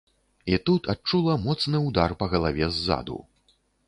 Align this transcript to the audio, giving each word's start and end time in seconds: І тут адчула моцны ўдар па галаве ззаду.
І 0.53 0.59
тут 0.69 0.87
адчула 0.93 1.35
моцны 1.43 1.81
ўдар 1.89 2.15
па 2.21 2.31
галаве 2.33 2.71
ззаду. 2.79 3.19